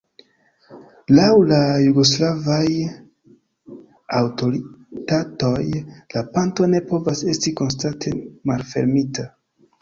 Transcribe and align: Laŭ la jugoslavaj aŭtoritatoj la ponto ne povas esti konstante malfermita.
Laŭ 1.17 1.25
la 1.49 1.57
jugoslavaj 1.81 2.63
aŭtoritatoj 4.21 5.53
la 6.15 6.25
ponto 6.39 6.71
ne 6.73 6.81
povas 6.89 7.23
esti 7.35 7.55
konstante 7.61 8.17
malfermita. 8.53 9.29